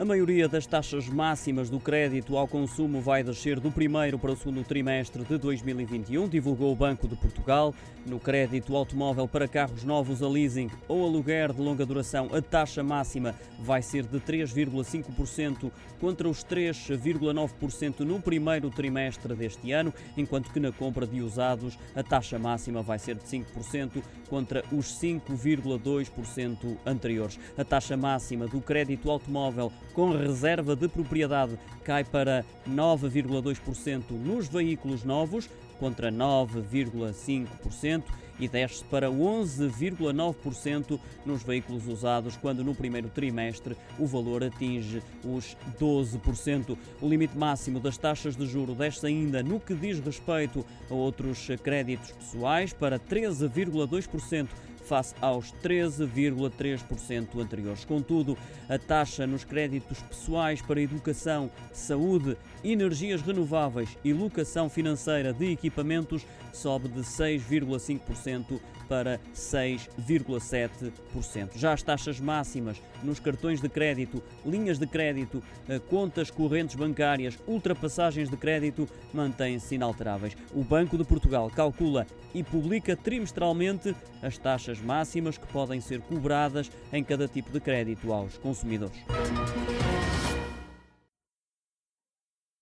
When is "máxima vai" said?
12.82-13.82, 22.38-22.98